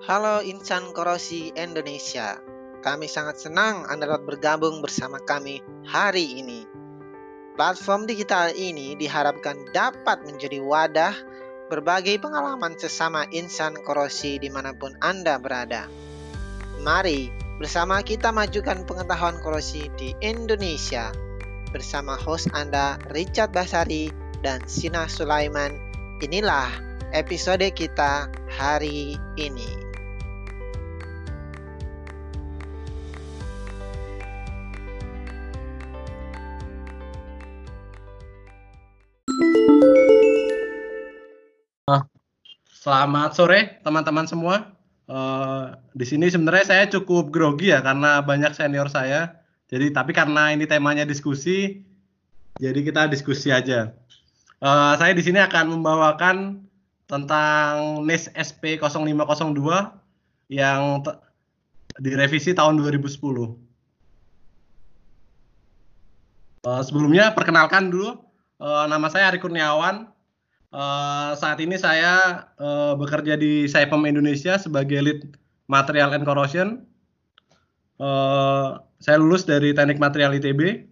[0.00, 2.40] Halo insan korosi Indonesia.
[2.80, 6.64] Kami sangat senang Anda dapat bergabung bersama kami hari ini.
[7.52, 11.12] Platform digital ini diharapkan dapat menjadi wadah
[11.68, 15.84] berbagai pengalaman sesama insan korosi di mana pun Anda berada.
[16.80, 17.28] Mari
[17.60, 21.12] bersama kita majukan pengetahuan korosi di Indonesia
[21.76, 24.08] bersama host Anda Richard Basari
[24.40, 25.76] dan Sina Sulaiman.
[26.24, 26.72] Inilah
[27.12, 29.79] episode kita hari ini.
[42.80, 44.72] Selamat sore teman-teman semua.
[45.04, 49.36] Uh, di sini sebenarnya saya cukup grogi ya karena banyak senior saya.
[49.68, 51.84] Jadi tapi karena ini temanya diskusi,
[52.56, 53.92] jadi kita diskusi aja.
[54.64, 56.64] Uh, saya di sini akan membawakan
[57.04, 59.60] tentang NIS SP 0502
[60.48, 61.04] yang
[62.00, 63.12] direvisi tahun 2010.
[66.64, 68.24] Uh, sebelumnya perkenalkan dulu,
[68.56, 70.08] uh, nama saya Ari Kurniawan,
[70.70, 75.20] Uh, saat ini saya uh, bekerja di Saipem Indonesia sebagai lead
[75.66, 76.86] material and corrosion.
[77.98, 80.86] Uh, saya lulus dari Teknik Material ITB,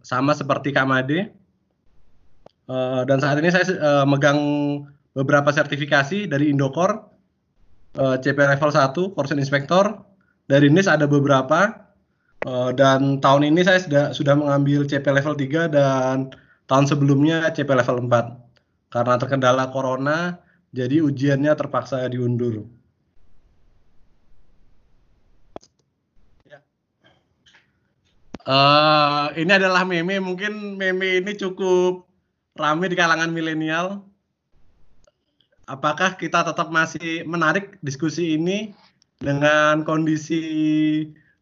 [0.00, 1.28] sama seperti Kak Made.
[2.64, 4.40] Uh, dan saat ini saya uh, megang
[5.12, 7.04] beberapa sertifikasi dari Indocor,
[8.00, 9.92] uh, CP Level 1, Corrosion Inspector.
[10.48, 11.84] Dari NIS ada beberapa.
[12.48, 16.32] Uh, dan tahun ini saya sudah sudah mengambil CP Level 3 dan
[16.64, 18.43] tahun sebelumnya CP Level 4
[18.94, 20.38] karena terkendala corona,
[20.70, 22.62] jadi ujiannya terpaksa diundur.
[28.46, 32.06] Uh, ini adalah meme, mungkin meme ini cukup
[32.54, 34.06] ramai di kalangan milenial.
[35.66, 38.76] Apakah kita tetap masih menarik diskusi ini
[39.18, 40.44] dengan kondisi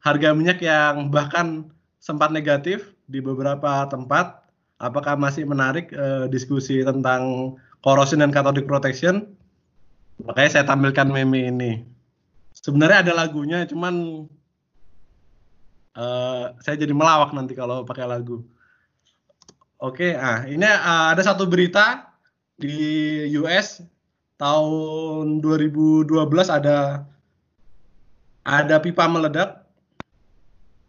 [0.01, 4.42] harga minyak yang bahkan sempat negatif di beberapa tempat?
[4.83, 7.55] Apakah masih menarik uh, diskusi tentang
[7.87, 9.31] corrosion dan cathodic protection?
[10.27, 11.73] Makanya saya tampilkan meme ini.
[12.53, 14.27] Sebenarnya ada lagunya, cuman
[15.95, 18.43] uh, saya jadi melawak nanti kalau pakai lagu.
[19.83, 22.13] Oke, ah ini uh, ada satu berita
[22.59, 23.83] di US
[24.39, 26.11] tahun 2012
[26.51, 27.07] ada
[28.43, 29.63] ada pipa meledak,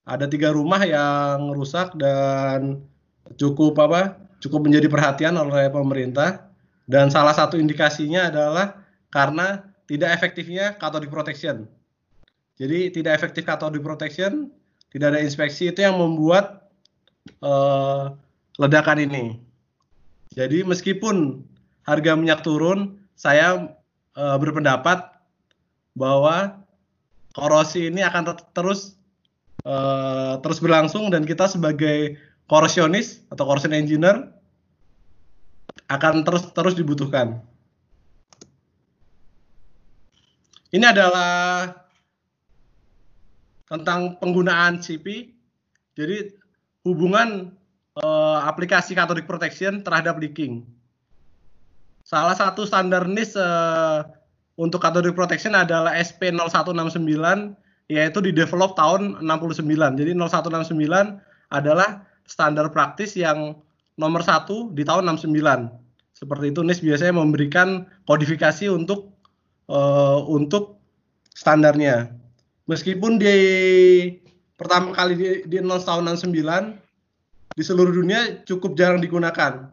[0.06, 2.82] ada tiga rumah yang rusak dan
[3.40, 6.52] cukup apa cukup menjadi perhatian oleh pemerintah
[6.88, 11.68] dan salah satu indikasinya adalah karena tidak efektifnya cathodic protection.
[12.60, 14.52] Jadi tidak efektif cathodic protection,
[14.92, 16.70] tidak ada inspeksi itu yang membuat
[17.42, 18.14] uh,
[18.60, 19.40] ledakan ini.
[20.34, 21.46] Jadi meskipun
[21.88, 23.74] harga minyak turun, saya
[24.18, 25.14] uh, berpendapat
[25.94, 26.62] bahwa
[27.38, 28.98] korosi ini akan terus
[29.66, 32.18] uh, terus berlangsung dan kita sebagai
[32.48, 34.30] korsionis atau corrosion engineer
[35.88, 37.40] akan terus terus dibutuhkan.
[40.74, 41.70] Ini adalah
[43.70, 45.30] tentang penggunaan CP.
[45.94, 46.34] Jadi
[46.82, 47.54] hubungan
[48.02, 50.66] uh, aplikasi cathodic protection terhadap leaking.
[52.04, 54.02] Salah satu standar NIS uh,
[54.58, 57.54] untuk cathodic protection adalah SP0169
[57.92, 59.66] yaitu di develop tahun 69.
[60.00, 60.74] Jadi 0169
[61.54, 62.02] adalah
[62.34, 63.54] standar praktis yang
[64.02, 65.70] nomor satu di tahun 69.
[66.18, 69.14] Seperti itu NIS biasanya memberikan kodifikasi untuk
[69.70, 70.82] uh, untuk
[71.38, 72.10] standarnya.
[72.66, 73.38] Meskipun di
[74.58, 79.70] pertama kali di, di tahun 69 di seluruh dunia cukup jarang digunakan.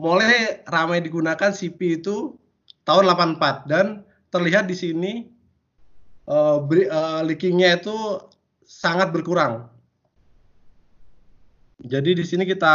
[0.00, 2.38] Mulai ramai digunakan CP itu
[2.88, 3.04] tahun
[3.36, 5.12] 84 dan terlihat di sini
[6.30, 8.22] uh, uh, leakingnya itu
[8.62, 9.66] sangat berkurang
[11.78, 12.74] jadi di sini kita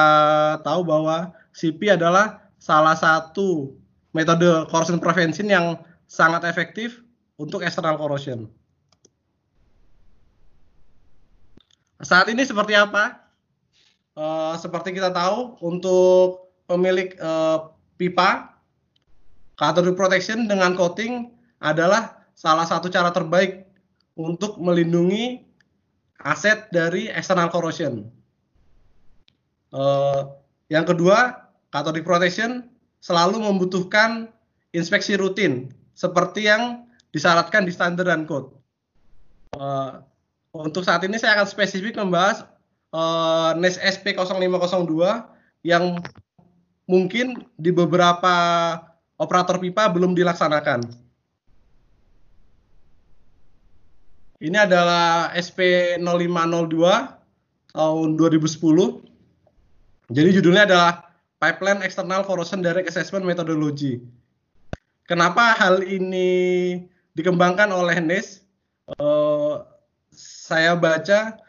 [0.63, 3.75] tahu bahwa CP adalah salah satu
[4.15, 5.75] metode corrosion prevention yang
[6.07, 7.03] sangat efektif
[7.35, 8.47] untuk external corrosion.
[12.00, 13.19] Saat ini seperti apa?
[14.13, 18.56] Uh, seperti kita tahu untuk pemilik uh, pipa
[19.59, 23.65] cathode protection dengan coating adalah salah satu cara terbaik
[24.13, 25.44] untuk melindungi
[26.21, 28.22] aset dari external corrosion.
[29.73, 30.29] Uh,
[30.69, 32.69] yang kedua, cathodic protection
[33.01, 34.29] selalu membutuhkan
[34.69, 38.53] inspeksi rutin seperti yang disyaratkan di standar dan code.
[39.57, 40.05] Uh,
[40.53, 42.45] untuk saat ini saya akan spesifik membahas
[42.93, 45.97] uh, NES SP 0502 yang
[46.85, 48.35] mungkin di beberapa
[49.17, 50.85] operator pipa belum dilaksanakan.
[54.43, 59.12] Ini adalah SP 0502 tahun 2010.
[60.11, 64.03] Jadi judulnya adalah Pipeline External Corrosion Direct Assessment Methodology.
[65.03, 66.79] Kenapa hal ini
[67.15, 68.44] dikembangkan oleh NIST?
[69.00, 69.63] Uh,
[70.15, 71.39] saya baca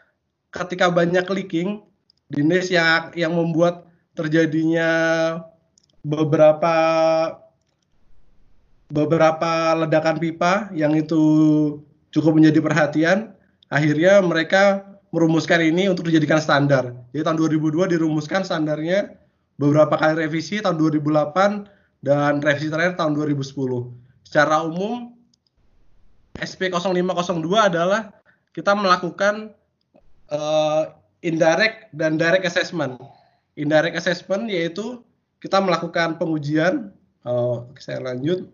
[0.51, 1.83] ketika banyak clicking
[2.31, 4.91] di NIST yang yang membuat terjadinya
[6.03, 6.75] beberapa
[8.87, 11.23] beberapa ledakan pipa yang itu
[12.15, 13.17] cukup menjadi perhatian.
[13.67, 16.91] Akhirnya mereka merumuskan ini untuk dijadikan standar.
[17.15, 19.15] Jadi tahun 2002 dirumuskan standarnya
[19.55, 23.47] beberapa kali revisi tahun 2008 dan revisi terakhir tahun 2010.
[24.27, 25.15] Secara umum
[26.35, 28.11] SP0502 adalah
[28.51, 29.55] kita melakukan
[30.35, 30.91] uh,
[31.23, 32.99] indirect dan direct assessment.
[33.55, 34.99] Indirect assessment yaitu
[35.39, 36.91] kita melakukan pengujian.
[37.23, 38.51] Uh, saya lanjut.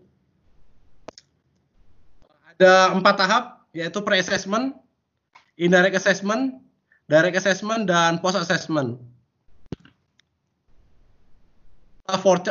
[2.54, 3.44] Ada empat tahap
[3.74, 4.78] yaitu pre-assessment,
[5.60, 6.60] indirect assessment,
[7.08, 9.00] direct assessment, dan post assessment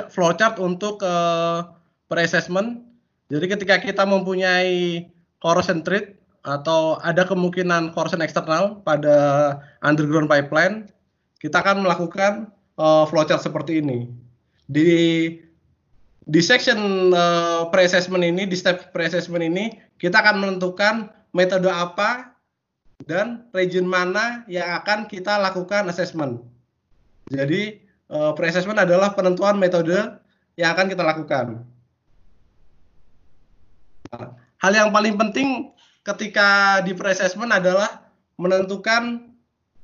[0.09, 1.69] flowchart untuk uh,
[2.09, 2.81] pre-assessment.
[3.29, 5.05] Jadi ketika kita mempunyai
[5.43, 10.89] corrosion threat atau ada kemungkinan corrosion eksternal pada underground pipeline,
[11.37, 12.49] kita akan melakukan
[12.81, 14.09] uh, flowchart seperti ini.
[14.71, 14.89] Di
[16.25, 22.30] di section uh, pre-assessment ini, di step pre-assessment ini, kita akan menentukan metode apa
[23.05, 26.41] dan region mana yang akan kita lakukan assessment.
[27.31, 27.81] Jadi
[28.11, 29.95] uh, pre-assessment adalah penentuan metode
[30.59, 31.47] yang akan kita lakukan.
[34.59, 35.71] hal yang paling penting
[36.03, 39.31] ketika di pre-assessment adalah menentukan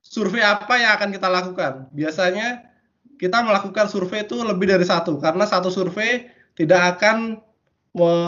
[0.04, 1.88] survei apa yang akan kita lakukan.
[1.96, 2.68] Biasanya
[3.16, 6.28] kita melakukan survei itu lebih dari satu karena satu survei
[6.60, 7.40] tidak akan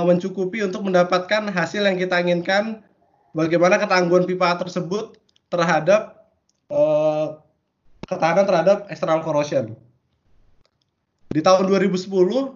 [0.07, 2.81] mencukupi untuk mendapatkan hasil yang kita inginkan
[3.34, 5.18] bagaimana ketangguhan pipa tersebut
[5.50, 6.30] terhadap
[6.70, 7.42] uh,
[8.06, 9.78] ketahanan terhadap external corrosion.
[11.30, 12.10] Di tahun 2010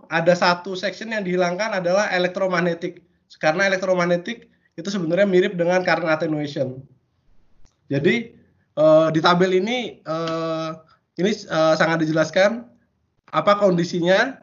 [0.10, 3.06] ada satu section yang dihilangkan adalah elektromagnetik.
[3.38, 6.81] Karena elektromagnetik itu sebenarnya mirip dengan current attenuation.
[7.94, 8.34] Jadi
[8.78, 10.74] uh, di tabel ini uh,
[11.22, 12.66] ini uh, sangat dijelaskan
[13.30, 14.42] apa kondisinya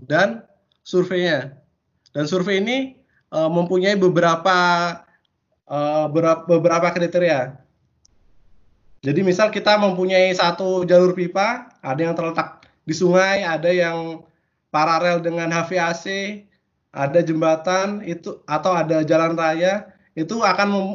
[0.00, 0.44] dan
[0.80, 1.52] surveinya.
[2.16, 2.96] Dan survei ini
[3.30, 4.58] uh, mempunyai beberapa
[5.66, 6.06] uh,
[6.46, 7.58] beberapa kriteria.
[9.06, 14.26] Jadi misal kita mempunyai satu jalur pipa, ada yang terletak di sungai, ada yang
[14.74, 16.06] paralel dengan HVAC,
[16.90, 20.86] ada jembatan itu atau ada jalan raya, itu akan mem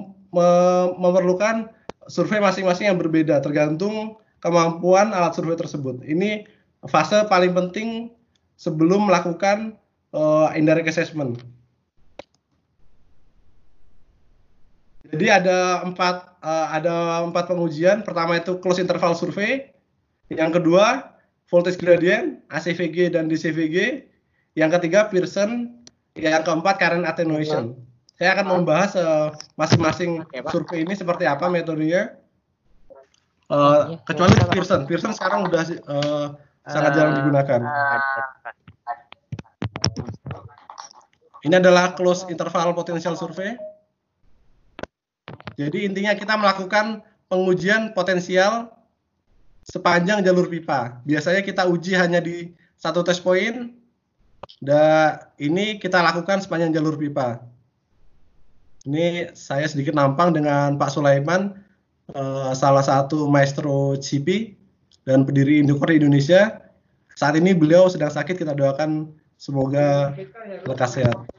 [0.95, 1.67] memerlukan
[2.07, 6.01] survei masing-masing yang berbeda tergantung kemampuan alat survei tersebut.
[6.07, 6.47] Ini
[6.87, 8.11] fase paling penting
[8.55, 9.75] sebelum melakukan
[10.15, 11.43] uh, indirect assessment.
[15.09, 18.05] Jadi ada empat uh, ada empat pengujian.
[18.05, 19.73] Pertama itu close interval survey.
[20.29, 21.17] Yang kedua
[21.51, 24.07] voltage gradient, ACVG dan DCVG.
[24.55, 25.81] Yang ketiga Pearson,
[26.15, 27.75] yang keempat current attenuation.
[28.15, 30.21] Saya akan membahas uh, masing-masing
[30.53, 32.19] survei ini seperti apa metodenya.
[33.51, 36.27] Uh, kecuali Pearson, Pearson sekarang udah uh,
[36.69, 37.59] sangat jarang digunakan.
[41.41, 43.57] Ini adalah close interval potential survey.
[45.59, 48.71] Jadi intinya kita melakukan pengujian potensial
[49.67, 50.99] sepanjang jalur pipa.
[51.07, 53.71] Biasanya kita uji hanya di satu test point.
[54.57, 57.41] Dan ini kita lakukan sepanjang jalur pipa.
[58.83, 61.53] Ini saya sedikit nampang dengan Pak Sulaiman,
[62.11, 64.57] eh, salah satu maestro CP
[65.05, 66.65] dan pendiri Indukor Indonesia.
[67.13, 70.17] Saat ini beliau sedang sakit, kita doakan semoga
[70.65, 71.30] lekas sehat.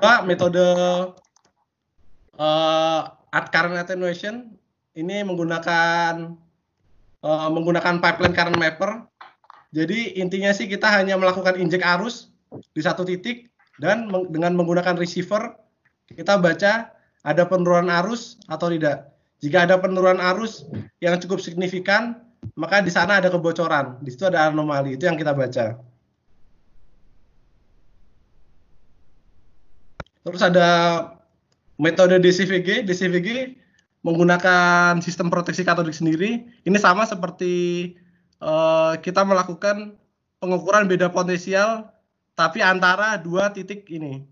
[0.00, 0.66] Pak, metode
[2.38, 4.58] uh, current attenuation
[4.98, 6.34] ini menggunakan
[7.22, 9.06] uh, menggunakan pipeline current mapper.
[9.70, 12.34] Jadi intinya sih kita hanya melakukan injek arus
[12.74, 13.46] di satu titik
[13.78, 15.54] dan meng dengan menggunakan receiver
[16.10, 16.90] kita baca
[17.22, 19.14] ada penurunan arus atau tidak.
[19.40, 20.66] Jika ada penurunan arus
[20.98, 22.18] yang cukup signifikan,
[22.58, 23.96] maka di sana ada kebocoran.
[24.02, 24.98] Di situ ada anomali.
[24.98, 25.80] Itu yang kita baca.
[30.20, 30.68] Terus ada
[31.80, 33.56] metode DCVG, DCVG
[34.04, 36.44] menggunakan sistem proteksi katodik sendiri.
[36.64, 37.94] Ini sama seperti
[38.40, 39.96] uh, kita melakukan
[40.40, 41.88] pengukuran beda potensial
[42.36, 44.24] tapi antara dua titik ini.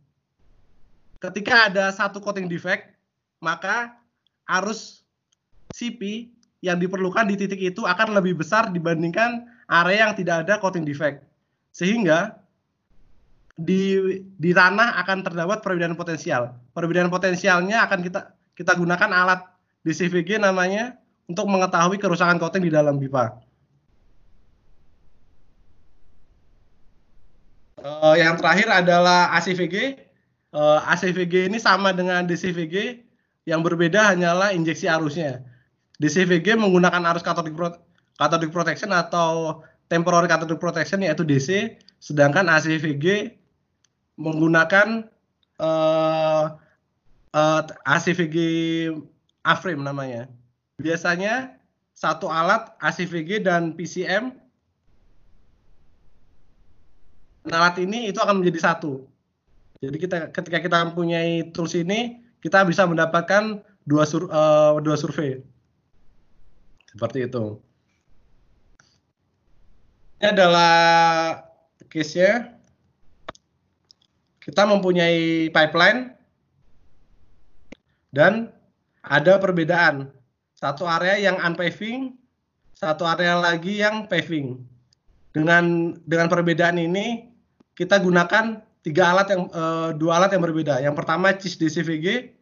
[1.21, 2.95] Ketika ada satu coating defect,
[3.43, 3.93] maka
[4.49, 5.03] arus
[5.75, 6.33] CP
[6.65, 11.23] yang diperlukan di titik itu akan lebih besar dibandingkan area yang tidak ada coating defect.
[11.75, 12.38] Sehingga
[13.59, 13.83] di
[14.39, 16.55] di tanah akan terdapat perbedaan potensial.
[16.71, 19.43] Perbedaan potensialnya akan kita kita gunakan alat
[19.83, 20.95] DCVG namanya
[21.27, 23.35] untuk mengetahui kerusakan coating di dalam pipa.
[27.83, 30.07] Uh, yang terakhir adalah ACVG.
[30.49, 33.05] Uh, eh, ACVG ini sama dengan DCVG,
[33.45, 35.45] yang berbeda hanyalah injeksi arusnya.
[36.01, 37.77] DCVG menggunakan arus cathodic, pro
[38.17, 39.61] cathodic protection atau
[39.93, 43.37] temporary cathodic protection yaitu DC, sedangkan ACVG
[44.19, 45.07] menggunakan
[45.63, 46.59] uh,
[47.33, 48.37] uh, ACVG
[49.47, 50.27] A-frame namanya.
[50.83, 51.57] Biasanya
[51.95, 54.35] satu alat ACVG dan PCM
[57.49, 59.09] alat ini itu akan menjadi satu.
[59.79, 65.41] Jadi kita ketika kita mempunyai tools ini kita bisa mendapatkan dua sur, uh, dua survei
[66.91, 67.57] seperti itu.
[70.19, 70.75] Ini adalah
[71.87, 72.58] case-nya
[74.49, 76.17] kita mempunyai pipeline
[78.17, 78.49] dan
[79.05, 80.09] ada perbedaan.
[80.57, 82.17] Satu area yang unpaving,
[82.73, 84.65] satu area lagi yang paving.
[85.37, 87.29] Dengan dengan perbedaan ini
[87.77, 90.81] kita gunakan tiga alat yang uh, dua alat yang berbeda.
[90.81, 92.33] Yang pertama CIS DCVG,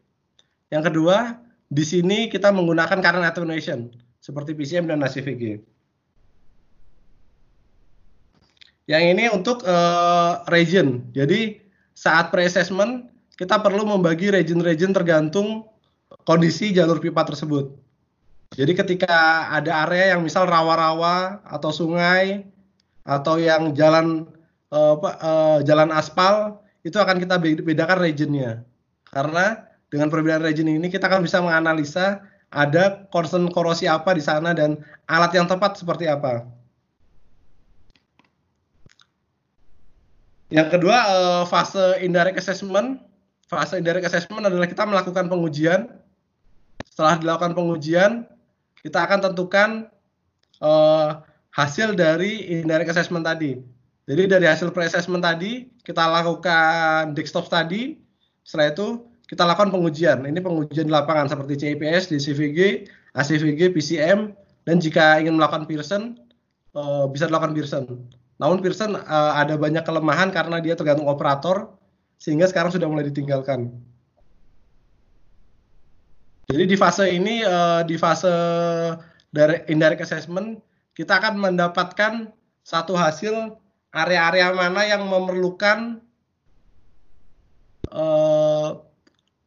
[0.70, 3.90] yang kedua di sini kita menggunakan current attenuation
[4.22, 5.58] seperti PCM dan ACVG.
[8.86, 11.02] Yang ini untuk uh, region.
[11.10, 11.65] Jadi
[11.96, 13.08] saat pre-assessment
[13.40, 15.64] kita perlu membagi region-region tergantung
[16.28, 17.72] kondisi jalur pipa tersebut.
[18.54, 22.46] Jadi ketika ada area yang misal rawa-rawa atau sungai
[23.02, 24.28] atau yang jalan
[24.70, 28.62] uh, uh, jalan aspal itu akan kita bedakan regionnya.
[29.10, 32.22] Karena dengan perbedaan region ini kita akan bisa menganalisa
[32.54, 34.78] ada concern korosi apa di sana dan
[35.10, 36.46] alat yang tepat seperti apa.
[40.46, 43.02] Yang kedua uh, fase indirect assessment.
[43.50, 45.90] Fase indirect assessment adalah kita melakukan pengujian.
[46.86, 48.24] Setelah dilakukan pengujian,
[48.80, 49.68] kita akan tentukan
[50.62, 53.58] uh, hasil dari indirect assessment tadi.
[54.06, 57.98] Jadi dari hasil pre-assessment tadi, kita lakukan desktop tadi.
[58.46, 60.22] Setelah itu kita lakukan pengujian.
[60.22, 62.86] Ini pengujian di lapangan seperti CIPS, DCVG,
[63.18, 64.30] ACVG, PCM,
[64.62, 66.14] dan jika ingin melakukan Pearson,
[66.78, 67.84] uh, bisa dilakukan Pearson.
[68.36, 71.72] Namun Pearson uh, ada banyak kelemahan karena dia tergantung operator
[72.20, 73.72] sehingga sekarang sudah mulai ditinggalkan.
[76.46, 78.30] Jadi di fase ini uh, di fase
[79.34, 80.62] dari indirect assessment
[80.94, 82.30] kita akan mendapatkan
[82.62, 83.56] satu hasil
[83.90, 86.00] area-area mana yang memerlukan
[87.90, 88.78] uh,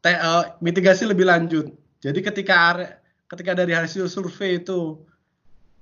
[0.03, 1.71] te, uh, mitigasi lebih lanjut.
[1.99, 2.99] Jadi ketika area,
[3.31, 5.03] ketika dari hasil survei itu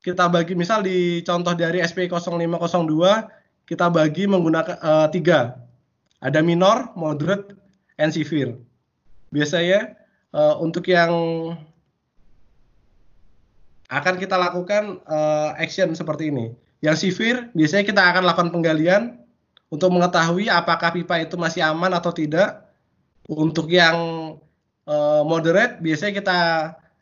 [0.01, 5.67] kita bagi misal di contoh dari SP 0502 kita bagi menggunakan uh, tiga
[6.17, 7.53] ada minor, moderate,
[8.01, 8.57] and severe.
[9.29, 9.93] Biasanya
[10.33, 11.11] uh, untuk yang
[13.87, 16.51] akan kita lakukan uh, action seperti ini.
[16.81, 19.17] Yang severe biasanya kita akan lakukan penggalian
[19.69, 22.65] untuk mengetahui apakah pipa itu masih aman atau tidak.
[23.27, 23.97] Untuk yang
[24.87, 26.39] uh, moderate biasanya kita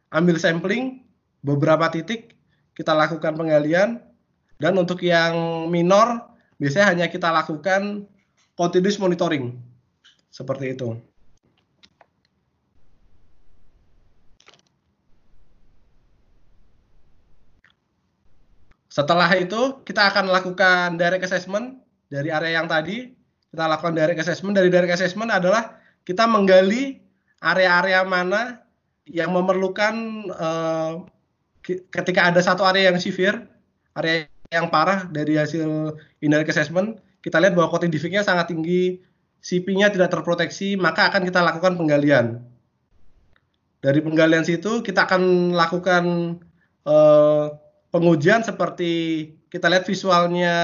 [0.10, 1.06] ambil sampling
[1.46, 2.35] beberapa titik
[2.76, 4.04] kita lakukan penggalian
[4.60, 6.28] dan untuk yang minor
[6.60, 8.08] biasanya hanya kita lakukan
[8.56, 9.56] continuous monitoring
[10.32, 11.00] seperti itu.
[18.96, 23.12] Setelah itu kita akan lakukan direct assessment dari area yang tadi.
[23.52, 24.56] Kita lakukan direct assessment.
[24.56, 27.04] Dari direct assessment adalah kita menggali
[27.44, 28.64] area-area mana
[29.04, 29.96] yang memerlukan
[30.32, 31.04] uh,
[31.66, 33.50] ketika ada satu area yang severe,
[33.98, 39.02] area yang parah dari hasil indirect assessment, kita lihat bahwa coating defect-nya sangat tinggi,
[39.42, 42.42] CP-nya tidak terproteksi, maka akan kita lakukan penggalian.
[43.82, 46.38] Dari penggalian situ kita akan lakukan
[46.86, 47.54] uh,
[47.94, 48.94] pengujian seperti
[49.50, 50.56] kita lihat visualnya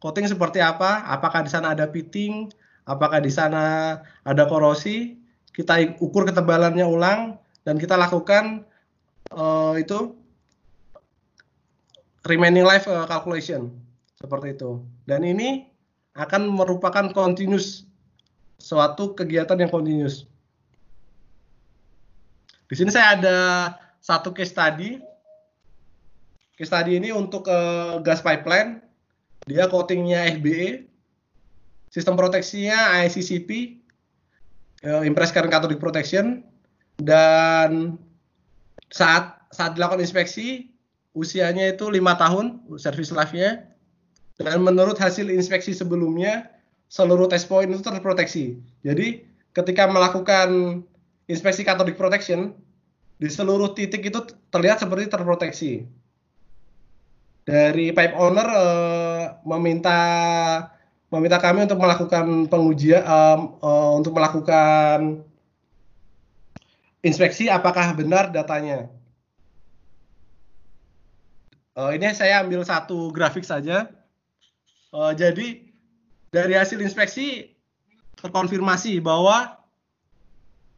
[0.00, 2.48] coating seperti apa, apakah di sana ada pitting,
[2.88, 5.16] apakah di sana ada korosi,
[5.52, 8.64] kita ukur ketebalannya ulang dan kita lakukan
[9.32, 10.23] uh, itu
[12.28, 13.72] remaining life uh, calculation
[14.16, 14.80] seperti itu.
[15.04, 15.68] Dan ini
[16.16, 17.84] akan merupakan continuous
[18.56, 20.24] suatu kegiatan yang continuous.
[22.64, 23.38] Di sini saya ada
[24.00, 24.96] satu case study.
[26.56, 28.80] Case study ini untuk uh, gas pipeline.
[29.44, 30.88] Dia coatingnya FBE.
[31.92, 33.80] Sistem proteksinya ICCP.
[34.84, 36.40] Uh, Impress Current Cathodic Protection.
[36.96, 38.00] Dan
[38.88, 40.73] saat saat dilakukan inspeksi
[41.14, 43.70] usianya itu lima tahun service life-nya
[44.36, 46.50] dan menurut hasil inspeksi sebelumnya
[46.90, 48.58] seluruh test point itu terproteksi.
[48.82, 49.22] Jadi
[49.54, 50.82] ketika melakukan
[51.30, 52.52] inspeksi cathodic protection
[53.16, 55.72] di seluruh titik itu terlihat seperti terproteksi.
[57.44, 60.00] Dari pipe owner uh, meminta
[61.12, 65.22] meminta kami untuk melakukan pengujian uh, uh, untuk melakukan
[67.04, 68.88] inspeksi apakah benar datanya.
[71.74, 73.90] Uh, ini saya ambil satu grafik saja.
[74.94, 75.66] Uh, jadi
[76.30, 77.50] dari hasil inspeksi
[78.22, 79.58] terkonfirmasi bahwa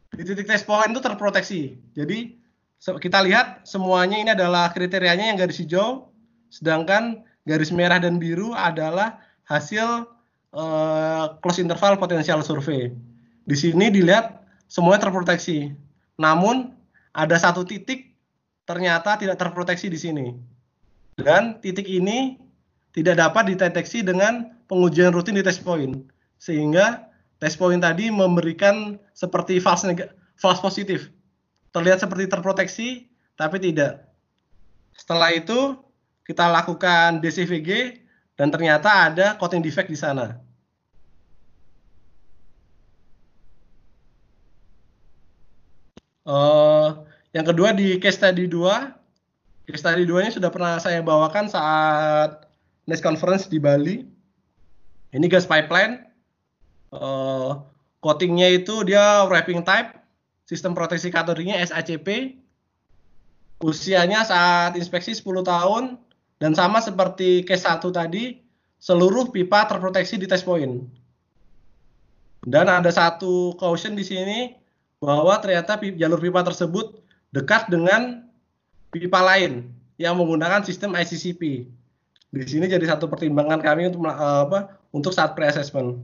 [0.09, 1.77] di titik test point itu terproteksi.
[1.93, 2.41] Jadi
[2.81, 6.09] kita lihat semuanya ini adalah kriterianya yang garis hijau,
[6.49, 10.09] sedangkan garis merah dan biru adalah hasil
[10.57, 12.89] uh, close interval potential survey.
[13.45, 15.77] Di sini dilihat semuanya terproteksi.
[16.17, 16.73] Namun
[17.13, 18.17] ada satu titik
[18.65, 20.56] ternyata tidak terproteksi di sini.
[21.17, 22.37] Dan titik ini
[22.93, 26.05] tidak dapat dideteksi dengan pengujian rutin di test point.
[26.37, 27.09] Sehingga
[27.41, 29.85] test point tadi memberikan seperti false,
[30.37, 31.09] false positif.
[31.73, 32.89] Terlihat seperti terproteksi,
[33.33, 34.05] tapi tidak.
[34.97, 35.77] Setelah itu,
[36.25, 38.01] kita lakukan DCVG,
[38.37, 40.37] dan ternyata ada coating defect di sana.
[46.27, 48.96] Uh, yang kedua di case study 2,
[49.67, 52.47] case study 2 nya sudah pernah saya bawakan saat
[52.87, 54.17] next conference di Bali
[55.15, 56.03] ini gas pipeline.
[56.91, 57.63] Uh,
[58.03, 59.95] coatingnya itu dia wrapping type.
[60.47, 62.39] Sistem proteksi katodiknya SACP.
[63.63, 65.83] Usianya saat inspeksi 10 tahun.
[66.37, 68.37] Dan sama seperti case 1 tadi,
[68.77, 70.85] seluruh pipa terproteksi di test point.
[72.45, 74.53] Dan ada satu caution di sini
[75.01, 77.01] bahwa ternyata jalur pipa tersebut
[77.33, 78.26] dekat dengan
[78.91, 81.67] pipa lain yang menggunakan sistem ICCP.
[82.27, 86.03] Di sini jadi satu pertimbangan kami untuk uh, apa untuk saat pre-assessment.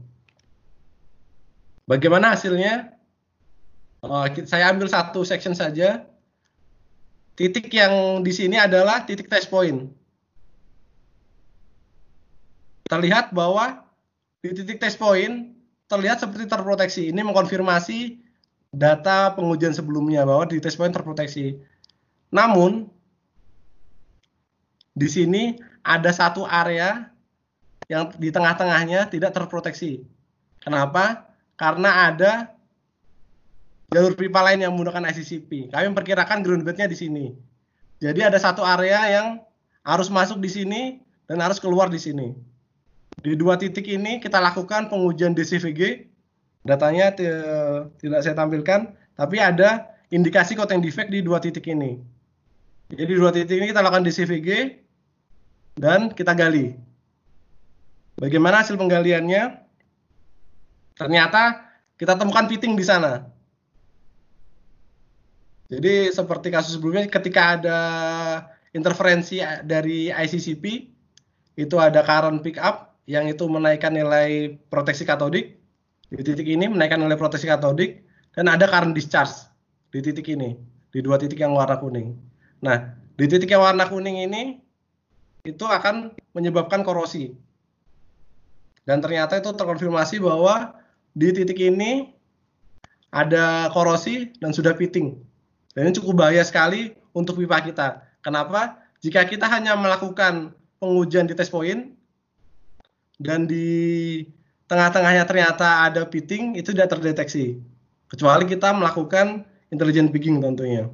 [1.84, 2.96] Bagaimana hasilnya?
[4.04, 6.04] Uh, saya ambil satu section saja.
[7.34, 9.90] Titik yang di sini adalah titik test point.
[12.88, 13.84] Terlihat bahwa
[14.44, 15.56] di titik test point
[15.88, 17.02] terlihat seperti terproteksi.
[17.12, 18.20] Ini mengkonfirmasi
[18.74, 21.58] data pengujian sebelumnya bahwa di test point terproteksi.
[22.34, 22.90] Namun
[24.90, 25.54] di sini
[25.86, 27.14] ada satu area
[27.86, 30.02] yang di tengah-tengahnya tidak terproteksi.
[30.58, 31.30] Kenapa?
[31.54, 32.50] Karena ada
[33.94, 35.70] jalur pipa lain yang menggunakan ICCP.
[35.70, 37.30] Kami memperkirakan ground bednya di sini.
[38.02, 39.28] Jadi ada satu area yang
[39.86, 40.82] harus masuk di sini
[41.30, 42.34] dan harus keluar di sini.
[43.22, 46.10] Di dua titik ini kita lakukan pengujian DCVG.
[46.64, 47.12] Datanya
[48.00, 52.00] tidak saya tampilkan, tapi ada indikasi coating defect di dua titik ini.
[52.92, 54.48] Jadi dua titik ini kita lakukan DCVG
[55.80, 56.76] dan kita gali.
[58.20, 59.64] Bagaimana hasil penggaliannya?
[60.94, 61.64] Ternyata
[61.98, 63.26] kita temukan fitting di sana.
[65.72, 67.80] Jadi seperti kasus sebelumnya ketika ada
[68.76, 70.64] interferensi dari ICCP
[71.58, 75.58] itu ada current pick up yang itu menaikkan nilai proteksi katodik
[76.12, 78.04] di titik ini menaikkan nilai proteksi katodik
[78.36, 79.50] dan ada current discharge
[79.90, 80.54] di titik ini
[80.94, 82.14] di dua titik yang warna kuning.
[82.64, 84.58] Nah di titik yang warna kuning ini
[85.44, 87.36] itu akan menyebabkan korosi
[88.84, 90.76] dan ternyata itu terkonfirmasi bahwa
[91.16, 92.12] di titik ini
[93.08, 95.16] ada korosi dan sudah fitting.
[95.72, 98.04] Dan ini cukup bahaya sekali untuk pipa kita.
[98.20, 98.82] Kenapa?
[99.00, 101.96] Jika kita hanya melakukan pengujian di test point
[103.22, 104.20] dan di
[104.68, 107.60] tengah-tengahnya ternyata ada fitting, itu tidak terdeteksi.
[108.10, 110.88] Kecuali kita melakukan intelligent pigging tentunya.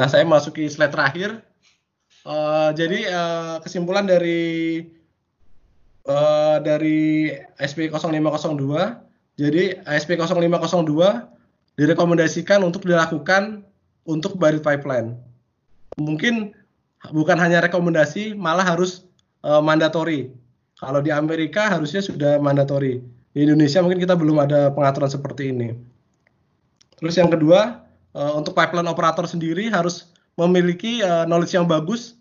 [0.00, 1.44] Nah, saya masuki slide terakhir.
[2.22, 4.86] Uh, jadi uh, kesimpulan dari
[6.06, 13.66] uh, dari SP 0502, jadi SP 0502 direkomendasikan untuk dilakukan
[14.06, 15.18] untuk buried pipeline.
[15.98, 16.54] Mungkin
[17.10, 19.02] bukan hanya rekomendasi, malah harus
[19.42, 20.30] uh, mandatory.
[20.78, 23.02] Kalau di Amerika harusnya sudah mandatory.
[23.32, 25.74] Di Indonesia mungkin kita belum ada pengaturan seperti ini.
[26.98, 27.82] Terus yang kedua,
[28.16, 32.16] uh, untuk pipeline operator sendiri harus memiliki uh, knowledge yang bagus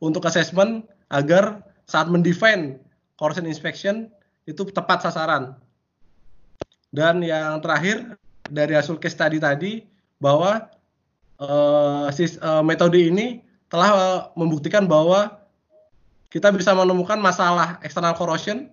[0.00, 2.80] untuk assessment agar saat mendefine
[3.20, 4.08] corrosion inspection
[4.48, 5.54] itu tepat sasaran.
[6.92, 8.16] Dan yang terakhir
[8.48, 9.72] dari hasil case study tadi
[10.20, 10.68] bahwa
[11.40, 13.40] uh, sis, uh, metode ini
[13.72, 15.40] telah uh, membuktikan bahwa
[16.28, 18.68] kita bisa menemukan masalah external corrosion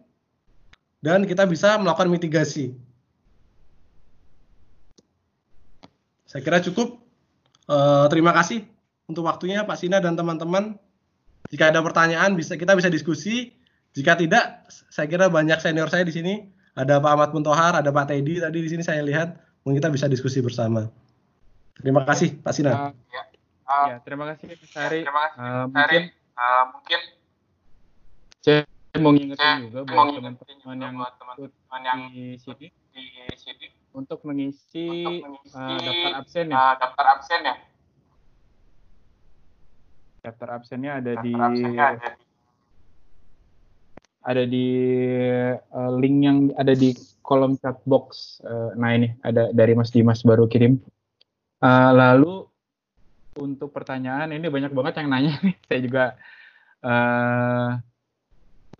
[1.00, 2.76] dan kita bisa melakukan mitigasi.
[6.30, 7.02] Saya kira cukup.
[7.65, 8.70] Uh, terima kasih
[9.10, 10.78] untuk waktunya Pak Sina dan teman-teman.
[11.50, 13.58] Jika ada pertanyaan bisa kita bisa diskusi.
[13.98, 16.46] Jika tidak, saya kira banyak senior saya di sini.
[16.78, 19.42] Ada Pak Ahmad Muntohar, ada Pak Teddy tadi di sini saya lihat.
[19.65, 20.86] Mungkin kita bisa diskusi bersama.
[21.82, 22.78] Terima kasih Pak Sinar.
[22.78, 23.22] Uh, ya.
[23.65, 25.02] Uh, ya, terima kasih Pak Sari.
[25.02, 26.02] Terima kasih uh, mungkin
[26.38, 27.02] uh, mungkin
[28.39, 28.62] saya
[29.02, 35.39] mau ngingetin juga buat teman-teman yang, teman-teman yang di sini di sini untuk mengisi, untuk
[35.39, 36.58] mengisi uh, daftar absen ya.
[36.58, 37.56] Uh, daftar absen ya.
[40.19, 42.28] Daftar absennya ada daftar di absennya ada di
[44.19, 44.67] ada di
[45.71, 46.91] uh, link yang ada di
[47.23, 48.38] kolom chat box.
[48.43, 50.78] Uh, nah ini ada dari Mas Dimas baru kirim.
[51.63, 52.45] Uh, lalu
[53.39, 55.56] untuk pertanyaan ini banyak banget yang nanya nih.
[55.67, 56.04] Saya juga
[56.84, 57.80] uh,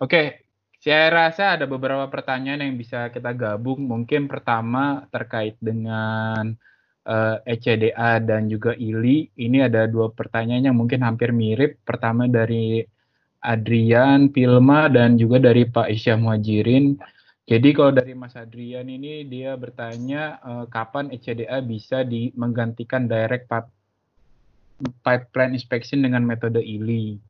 [0.04, 0.12] oke.
[0.12, 0.49] Okay.
[0.80, 3.84] Saya rasa ada beberapa pertanyaan yang bisa kita gabung.
[3.84, 6.56] Mungkin pertama terkait dengan
[7.04, 9.28] uh, ECDA dan juga ILI.
[9.36, 11.84] Ini ada dua pertanyaan yang mungkin hampir mirip.
[11.84, 12.88] Pertama dari
[13.44, 16.96] Adrian, Pilma, dan juga dari Pak Isya Muhajirin.
[17.44, 22.08] Jadi kalau dari Mas Adrian ini dia bertanya uh, kapan ECDA bisa
[22.40, 23.52] menggantikan direct
[25.04, 27.29] pipeline inspection dengan metode ILI.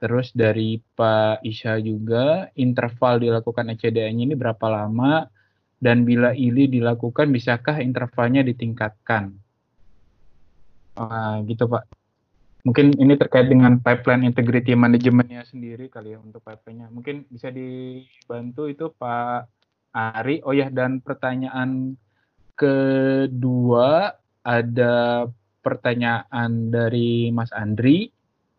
[0.00, 5.28] Terus dari Pak Isya juga, interval dilakukan ECDA-nya ini berapa lama,
[5.76, 9.36] dan bila ILI dilakukan, bisakah intervalnya ditingkatkan?
[10.96, 11.84] Uh, gitu Pak.
[12.64, 16.92] Mungkin ini terkait dengan pipeline integrity manajemennya sendiri kali ya untuk pipeline-nya.
[16.92, 19.48] Mungkin bisa dibantu itu Pak
[19.96, 20.44] Ari.
[20.44, 21.96] Oh ya, dan pertanyaan
[22.56, 24.12] kedua
[24.44, 25.24] ada
[25.64, 28.12] pertanyaan dari Mas Andri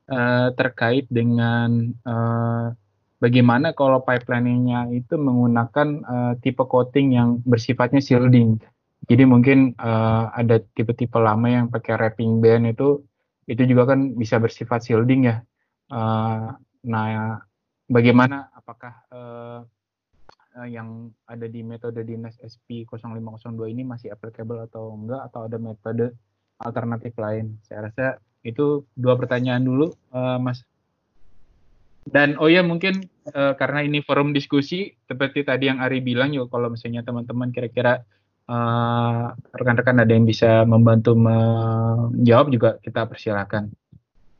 [0.09, 2.73] uh, terkait dengan uh,
[3.21, 8.57] bagaimana kalau pipeline-nya itu menggunakan uh, tipe coating yang bersifatnya shielding.
[9.05, 13.01] Jadi mungkin uh, ada tipe-tipe lama yang pakai wrapping band itu
[13.49, 15.41] itu juga kan bisa bersifat shielding ya.
[15.91, 16.53] Uh,
[16.85, 17.41] nah,
[17.89, 19.61] bagaimana apakah uh,
[20.67, 26.13] yang ada di metode dinas SP 0502 ini masih applicable atau enggak atau ada metode
[26.61, 27.57] alternatif lain?
[27.65, 30.65] Saya rasa itu dua pertanyaan dulu, uh, Mas.
[32.01, 36.49] Dan oh ya mungkin uh, karena ini forum diskusi, seperti tadi yang Ari bilang yuk
[36.49, 38.01] kalau misalnya teman-teman kira-kira
[38.49, 43.69] uh, rekan-rekan ada yang bisa membantu menjawab juga kita persilakan.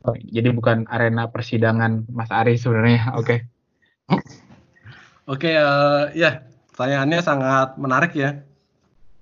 [0.01, 3.45] Oh, jadi bukan arena persidangan Mas Ari sebenarnya, oke?
[5.29, 6.41] Oke, okay, uh, ya
[6.73, 8.41] pertanyaannya sangat menarik ya.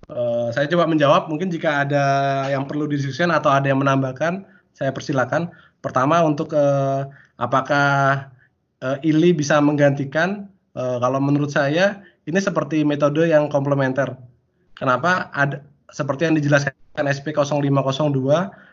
[0.09, 1.27] Uh, saya coba menjawab.
[1.27, 2.05] Mungkin jika ada
[2.49, 4.47] yang perlu didiskusikan atau ada yang menambahkan,
[4.79, 5.51] saya persilakan.
[5.83, 8.31] Pertama untuk uh, apakah
[8.79, 10.47] uh, ILI bisa menggantikan?
[10.71, 14.15] Uh, kalau menurut saya ini seperti metode yang komplementer.
[14.79, 15.27] Kenapa?
[15.35, 15.59] Ada
[15.91, 17.81] seperti yang dijelaskan SP 0502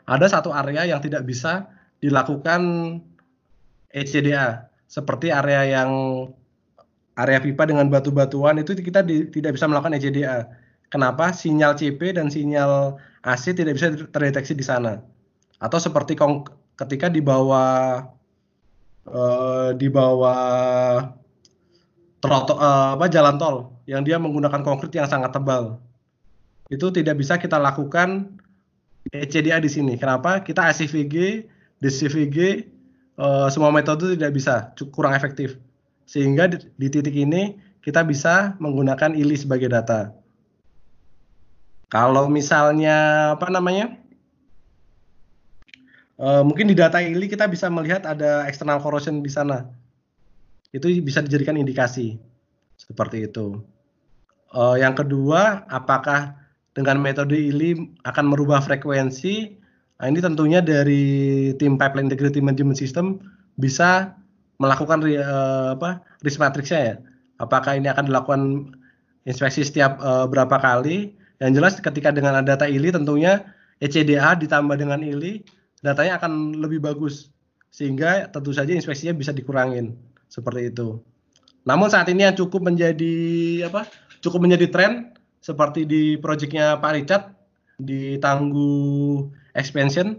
[0.06, 1.66] ada satu area yang tidak bisa
[1.98, 2.60] dilakukan
[3.90, 5.90] ECDA seperti area yang
[7.16, 10.44] area pipa dengan batu-batuan itu kita di, tidak bisa melakukan ECDA.
[10.92, 11.32] Kenapa?
[11.32, 15.00] Sinyal CP dan sinyal AC tidak bisa terdeteksi di sana
[15.56, 16.16] atau seperti
[16.76, 18.04] ketika di bawah
[19.08, 21.08] uh, di bawah
[22.20, 23.56] troto, uh, apa jalan tol
[23.88, 25.80] yang dia menggunakan konkrit yang sangat tebal
[26.66, 28.34] itu tidak bisa kita lakukan
[29.14, 29.94] ECDA di sini.
[29.94, 30.42] Kenapa?
[30.42, 31.46] Kita ACVG,
[31.78, 32.66] DCVG,
[33.20, 35.54] uh, semua metode tidak bisa, kurang efektif.
[36.10, 37.54] Sehingga di, di titik ini
[37.86, 40.10] kita bisa menggunakan ILI sebagai data.
[41.86, 43.94] Kalau misalnya apa namanya?
[46.16, 49.68] Uh, mungkin di data ini kita bisa melihat ada external corrosion di sana.
[50.72, 52.16] Itu bisa dijadikan indikasi
[52.80, 53.60] seperti itu.
[54.56, 56.32] Uh, yang kedua, apakah
[56.72, 59.60] dengan metode ini akan merubah frekuensi?
[59.96, 63.20] Nah, ini tentunya dari tim pipeline integrity management system
[63.60, 64.16] bisa
[64.56, 66.94] melakukan uh, apa risk matrixnya ya.
[67.36, 68.72] Apakah ini akan dilakukan
[69.28, 71.12] inspeksi setiap uh, berapa kali?
[71.36, 73.44] Yang jelas ketika dengan data ILI tentunya
[73.84, 75.44] ECDA ditambah dengan ILI
[75.80, 77.28] datanya akan lebih bagus
[77.72, 79.96] sehingga tentu saja inspeksinya bisa dikurangin
[80.32, 81.00] seperti itu.
[81.66, 83.14] Namun saat ini yang cukup menjadi
[83.66, 83.90] apa?
[84.22, 84.92] Cukup menjadi tren
[85.42, 87.24] seperti di proyeknya Pak Richard
[87.76, 90.16] di Tangguh Expansion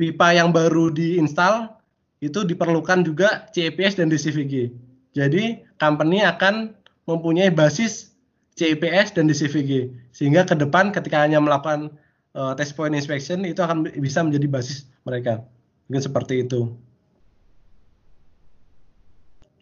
[0.00, 1.78] pipa yang baru diinstal
[2.24, 4.72] itu diperlukan juga CEPS dan DCVG.
[5.12, 6.72] Jadi company akan
[7.04, 8.12] mempunyai basis
[8.56, 11.92] CEPS dan DCVG sehingga ke depan ketika hanya melakukan
[12.34, 15.42] uh, test point inspection itu akan bisa menjadi basis mereka.
[15.90, 16.70] Mungkin seperti itu.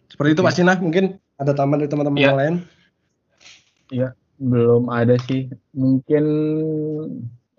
[0.09, 2.25] Seperti itu Pak Sina, mungkin ada tambahan dari teman-teman ya.
[2.27, 2.55] yang lain?
[3.89, 4.09] Iya,
[4.41, 5.49] belum ada sih.
[5.73, 6.25] Mungkin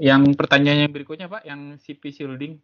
[0.01, 2.59] yang pertanyaan yang berikutnya Pak, yang CP shielding.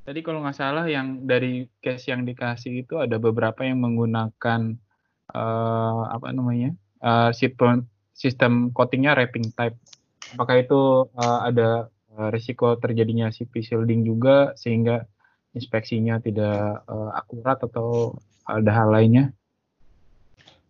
[0.00, 4.74] Tadi kalau nggak salah yang dari case yang dikasih itu ada beberapa yang menggunakan
[5.30, 6.72] uh, apa namanya
[7.04, 7.84] uh, sistem
[8.16, 9.76] sistem coatingnya wrapping type.
[10.34, 11.90] Apakah itu uh, ada
[12.28, 15.08] risiko terjadinya CP shielding juga sehingga
[15.56, 18.14] inspeksinya tidak uh, akurat atau
[18.46, 19.34] ada hal lainnya?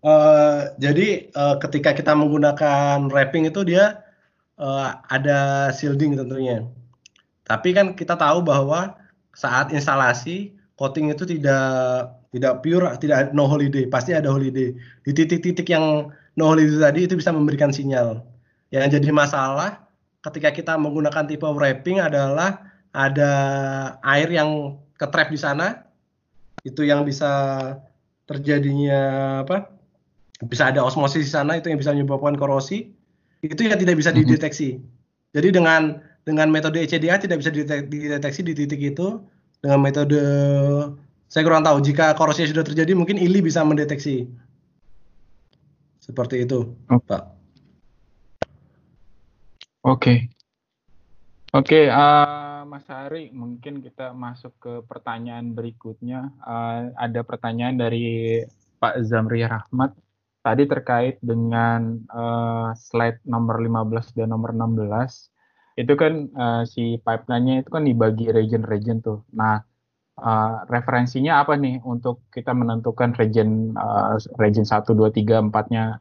[0.00, 4.00] Uh, jadi uh, ketika kita menggunakan wrapping itu dia
[4.56, 6.64] uh, ada shielding tentunya.
[7.44, 8.96] Tapi kan kita tahu bahwa
[9.36, 14.72] saat instalasi coating itu tidak tidak pure, tidak no holiday, pasti ada holiday.
[15.04, 18.24] Di titik-titik yang no holiday tadi itu bisa memberikan sinyal.
[18.70, 19.86] Yang jadi masalah
[20.22, 22.62] ketika kita menggunakan tipe wrapping adalah
[22.94, 23.32] ada
[24.02, 25.86] air yang ketrap di sana,
[26.62, 27.30] itu yang bisa
[28.30, 29.02] terjadinya
[29.46, 29.70] apa?
[30.46, 32.94] Bisa ada osmosis di sana, itu yang bisa menyebabkan korosi.
[33.42, 34.24] Itu yang tidak bisa mhm.
[34.24, 34.78] dideteksi.
[35.34, 39.18] Jadi dengan dengan metode ECDA tidak bisa dideteksi di titik itu
[39.64, 40.20] dengan metode
[41.30, 44.28] saya kurang tahu jika korosi sudah terjadi mungkin ILI bisa mendeteksi
[46.02, 47.00] seperti itu oh.
[47.00, 47.39] Pak
[49.84, 50.14] oke
[51.52, 58.40] oke uh, Mas Hari mungkin kita masuk ke pertanyaan berikutnya uh, ada pertanyaan dari
[58.80, 59.92] Pak Zamri Rahmat
[60.40, 65.30] tadi terkait dengan uh, slide nomor 15 dan nomor 16
[65.80, 69.24] itu kan uh, si pipeline-nya itu kan dibagi region-region tuh.
[69.32, 69.62] Nah,
[70.20, 75.96] uh, referensinya apa nih untuk kita menentukan region uh, region 1 2 3 4-nya?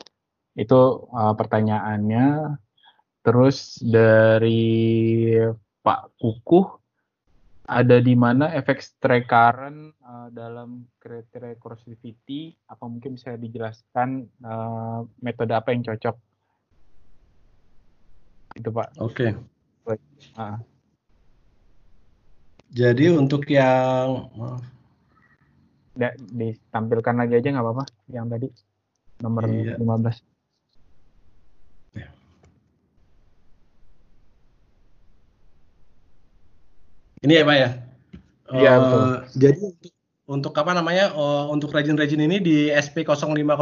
[0.60, 2.26] Itu uh, pertanyaannya.
[3.20, 5.36] Terus dari
[5.84, 6.68] Pak Kukuh
[7.70, 15.06] ada di mana efek strike current uh, dalam kriteria corrosivity apa mungkin bisa dijelaskan uh,
[15.22, 16.18] metode apa yang cocok
[18.58, 19.38] itu pak oke okay.
[20.38, 20.62] Ah.
[22.70, 24.30] Jadi untuk yang.
[25.98, 28.48] Da, ditampilkan lagi aja nggak apa-apa yang tadi
[29.20, 29.76] nomor iya.
[29.76, 30.39] 15.
[37.26, 37.70] Ini ya Pak ya?
[38.50, 39.94] Iya uh, Jadi untuk,
[40.26, 43.60] untuk apa namanya uh, untuk region-region ini di SP 0502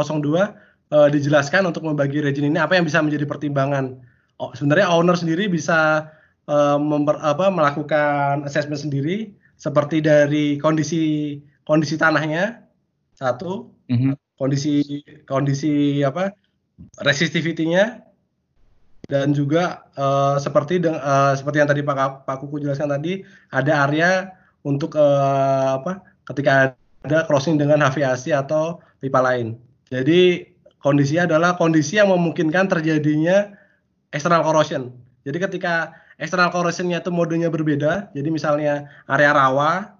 [0.94, 3.98] uh, dijelaskan untuk membagi region ini apa yang bisa menjadi pertimbangan.
[4.38, 6.08] Oh, sebenarnya owner sendiri bisa
[6.46, 12.62] uh, memper, apa, melakukan assessment sendiri seperti dari kondisi kondisi tanahnya
[13.18, 14.38] satu mm-hmm.
[14.38, 16.30] kondisi kondisi apa
[17.02, 18.07] resistivity-nya
[19.08, 24.36] dan juga uh, seperti uh, seperti yang tadi Pak Pak Kuku jelaskan tadi ada area
[24.60, 26.76] untuk uh, apa ketika
[27.08, 29.56] ada crossing dengan HVAC atau pipa lain.
[29.88, 30.44] Jadi
[30.84, 33.56] kondisinya adalah kondisi yang memungkinkan terjadinya
[34.12, 34.92] external corrosion.
[35.24, 38.12] Jadi ketika external corrosionnya itu modenya berbeda.
[38.12, 39.96] Jadi misalnya area rawa,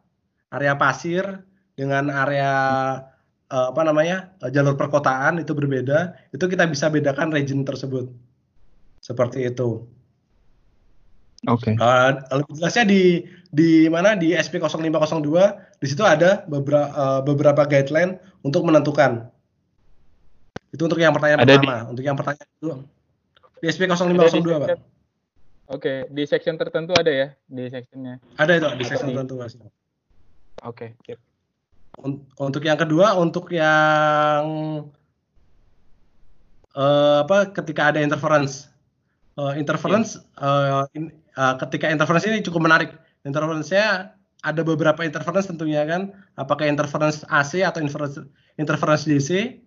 [0.52, 1.24] area pasir
[1.72, 2.52] dengan area
[3.48, 6.12] apa namanya jalur perkotaan itu berbeda.
[6.36, 8.27] Itu kita bisa bedakan region tersebut.
[9.00, 9.86] Seperti itu.
[11.46, 11.72] Oke.
[11.72, 11.74] Okay.
[11.78, 13.02] Uh, lebih jelasnya di
[13.48, 19.30] di mana di SP 0502 di situ ada beberapa uh, beberapa guideline untuk menentukan.
[20.74, 21.76] Itu untuk yang pertanyaan ada pertama.
[21.86, 21.90] Di...
[21.94, 22.74] Untuk yang pertanyaan kedua.
[23.58, 24.68] Di SP 0502, Pak.
[25.68, 28.16] Oke, di section tertentu ada ya di sectionnya?
[28.40, 29.52] Ada itu di section tertentu mas.
[30.64, 31.14] Oke, okay,
[32.40, 34.42] Untuk yang kedua, untuk yang
[36.72, 37.52] uh, apa?
[37.52, 38.72] Ketika ada interference,
[39.38, 40.82] uh, interference yeah.
[40.82, 42.90] uh, in, uh, ketika interference ini cukup menarik.
[43.22, 46.10] Interference-nya ada beberapa interference tentunya kan.
[46.34, 48.18] Apakah interference AC atau interference
[48.58, 49.62] interference DC?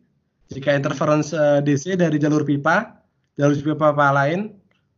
[0.51, 2.99] Jika interference uh, DC dari jalur pipa,
[3.39, 4.51] jalur pipa apa lain,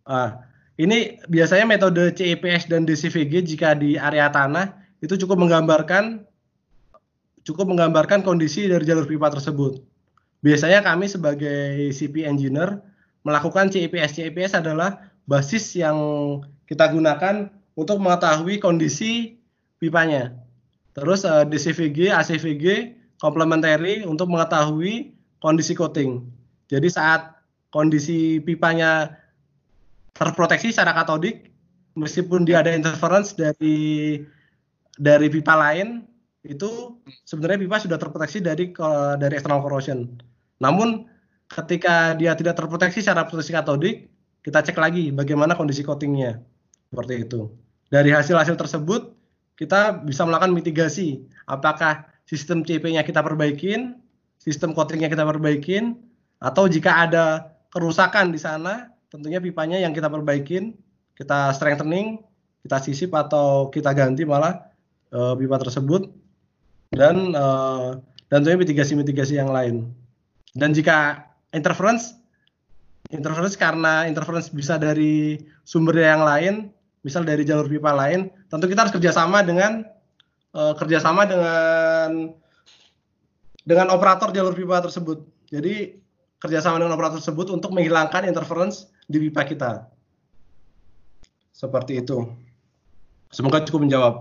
[0.10, 0.34] uh,
[0.82, 4.74] ini biasanya metode CEPS dan DCVG jika di area tanah
[5.06, 6.26] itu cukup menggambarkan
[7.46, 9.78] cukup menggambarkan kondisi dari jalur pipa tersebut.
[10.42, 12.82] Biasanya kami sebagai CP engineer
[13.24, 14.20] melakukan CEPS.
[14.20, 15.98] CEPS adalah basis yang
[16.68, 19.40] kita gunakan untuk mengetahui kondisi
[19.80, 20.36] pipanya.
[20.94, 22.66] Terus uh, eh, DCVG, ACVG
[23.18, 26.24] complementary untuk mengetahui kondisi coating.
[26.70, 27.34] Jadi saat
[27.74, 29.18] kondisi pipanya
[30.14, 31.50] terproteksi secara katodik
[31.98, 34.22] meskipun dia ada interference dari
[34.94, 36.06] dari pipa lain
[36.46, 38.70] itu sebenarnya pipa sudah terproteksi dari
[39.18, 40.20] dari external corrosion.
[40.62, 41.10] Namun
[41.54, 43.96] ketika dia tidak terproteksi secara proteksi katodik,
[44.42, 46.42] kita cek lagi bagaimana kondisi coatingnya.
[46.90, 47.50] Seperti itu.
[47.90, 49.14] Dari hasil-hasil tersebut
[49.58, 51.24] kita bisa melakukan mitigasi.
[51.46, 54.02] Apakah sistem CP-nya kita perbaikin,
[54.42, 56.02] sistem coatingnya kita perbaikin,
[56.42, 60.74] atau jika ada kerusakan di sana, tentunya pipanya yang kita perbaikin,
[61.14, 62.22] kita strengthening,
[62.66, 64.70] kita sisip atau kita ganti malah
[65.14, 66.10] uh, pipa tersebut
[66.94, 69.94] dan uh, dan tentunya mitigasi-mitigasi yang lain.
[70.58, 72.18] Dan jika interference
[73.14, 76.54] interference karena interference bisa dari sumber yang lain,
[77.06, 79.86] misal dari jalur pipa lain, tentu kita harus kerjasama dengan
[80.58, 82.34] uh, kerjasama dengan
[83.64, 85.24] dengan operator jalur pipa tersebut.
[85.54, 86.00] Jadi
[86.42, 89.72] kerjasama dengan operator tersebut untuk menghilangkan interference di pipa kita.
[91.54, 92.28] Seperti itu.
[93.32, 94.14] Semoga cukup menjawab.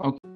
[0.00, 0.29] Oke.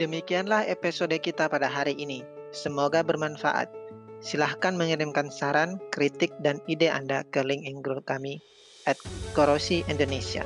[0.00, 2.24] Demikianlah episode kita pada hari ini.
[2.56, 3.68] Semoga bermanfaat.
[4.24, 8.40] Silahkan mengirimkan saran, kritik, dan ide Anda ke link grup kami
[8.88, 8.96] at
[9.36, 10.40] Korosi Indonesia.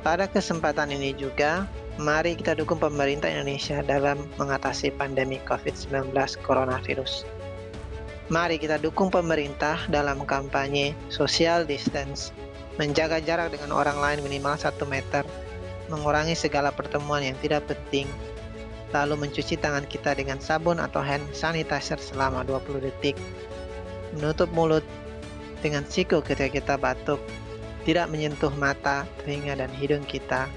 [0.00, 1.68] Pada kesempatan ini juga,
[2.00, 7.28] mari kita dukung pemerintah Indonesia dalam mengatasi pandemi COVID-19 coronavirus.
[8.32, 12.32] Mari kita dukung pemerintah dalam kampanye social distance,
[12.80, 15.28] menjaga jarak dengan orang lain minimal 1 meter,
[15.90, 18.06] mengurangi segala pertemuan yang tidak penting,
[18.94, 23.18] lalu mencuci tangan kita dengan sabun atau hand sanitizer selama 20 detik,
[24.14, 24.86] menutup mulut
[25.60, 27.20] dengan siku ketika kita batuk,
[27.84, 30.48] tidak menyentuh mata, telinga, dan hidung kita,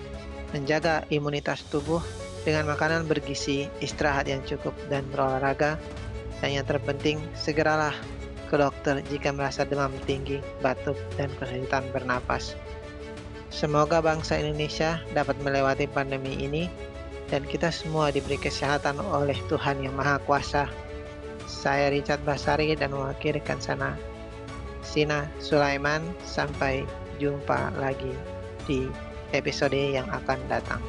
[0.53, 2.01] menjaga imunitas tubuh
[2.43, 5.79] dengan makanan bergizi, istirahat yang cukup, dan berolahraga,
[6.43, 7.95] dan yang terpenting, segeralah
[8.51, 12.53] ke dokter jika merasa demam tinggi, batuk, dan kesulitan bernapas.
[13.53, 16.65] Semoga bangsa Indonesia dapat melewati pandemi ini
[17.29, 20.65] dan kita semua diberi kesehatan oleh Tuhan Yang Maha Kuasa.
[21.45, 23.93] Saya Richard Basari dan wakil rekan sana
[24.81, 26.01] Sina Sulaiman.
[26.25, 26.81] Sampai
[27.21, 28.17] jumpa lagi
[28.65, 28.89] di
[29.37, 30.81] episode yang akan datang.